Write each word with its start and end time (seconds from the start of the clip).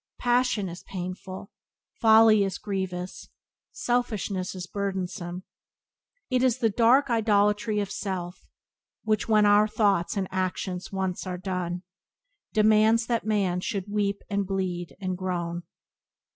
Passion 0.17 0.67
is 0.67 0.81
painful; 0.81 1.51
folly 1.99 2.43
is 2.43 2.57
grievous; 2.57 3.29
selfishness 3.71 4.55
is 4.55 4.65
burdensome. 4.65 5.43
"It 6.31 6.41
is 6.41 6.57
the 6.57 6.71
dark 6.71 7.11
idolatry 7.11 7.79
of 7.79 7.91
self 7.91 8.47
Which, 9.03 9.29
when 9.29 9.45
our 9.45 9.67
thoughts 9.67 10.17
and 10.17 10.27
actions 10.31 10.91
once 10.91 11.27
are 11.27 11.37
done, 11.37 11.83
Demands 12.51 13.05
that 13.05 13.27
man 13.27 13.59
should 13.59 13.89
weep, 13.93 14.23
and 14.27 14.47
bleed, 14.47 14.95
and 14.99 15.15
groan." 15.15 15.61